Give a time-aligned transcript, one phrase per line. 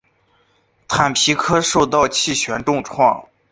[0.87, 3.27] 坦皮科受到气旋重创。